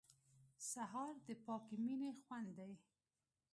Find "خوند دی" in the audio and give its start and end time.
2.21-2.73